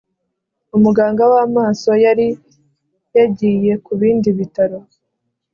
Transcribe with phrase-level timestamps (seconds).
[0.75, 2.27] umuganga wamaso yari
[3.17, 4.79] yagiye kubindi bitaro